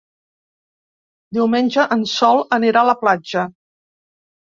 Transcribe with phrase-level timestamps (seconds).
[1.37, 3.45] Diumenge en Sol anirà a la platja.